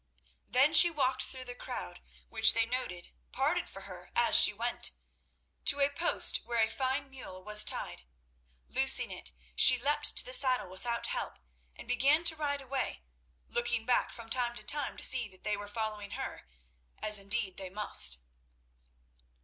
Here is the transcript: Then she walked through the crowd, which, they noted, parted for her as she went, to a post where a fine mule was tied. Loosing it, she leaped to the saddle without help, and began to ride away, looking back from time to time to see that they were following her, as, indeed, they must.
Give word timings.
Then 0.47 0.73
she 0.73 0.89
walked 0.89 1.21
through 1.25 1.45
the 1.45 1.53
crowd, 1.53 2.01
which, 2.27 2.55
they 2.55 2.65
noted, 2.65 3.11
parted 3.31 3.69
for 3.69 3.81
her 3.81 4.09
as 4.15 4.35
she 4.35 4.51
went, 4.51 4.93
to 5.65 5.79
a 5.79 5.91
post 5.91 6.37
where 6.43 6.57
a 6.57 6.71
fine 6.71 7.07
mule 7.11 7.43
was 7.43 7.63
tied. 7.63 8.01
Loosing 8.67 9.11
it, 9.11 9.31
she 9.55 9.77
leaped 9.77 10.15
to 10.17 10.25
the 10.25 10.33
saddle 10.33 10.71
without 10.71 11.05
help, 11.05 11.37
and 11.75 11.87
began 11.87 12.23
to 12.23 12.35
ride 12.35 12.61
away, 12.61 13.03
looking 13.47 13.85
back 13.85 14.11
from 14.11 14.31
time 14.31 14.55
to 14.55 14.63
time 14.63 14.97
to 14.97 15.03
see 15.03 15.27
that 15.27 15.43
they 15.43 15.55
were 15.55 15.67
following 15.67 16.09
her, 16.17 16.49
as, 16.97 17.19
indeed, 17.19 17.57
they 17.57 17.69
must. 17.69 18.21